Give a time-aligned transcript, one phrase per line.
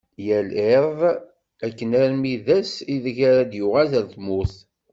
[0.25, 0.49] Yal
[0.79, 0.99] iḍ
[1.65, 4.55] akken armi d ass ideg ara d-yuɣal ɣer tmurt.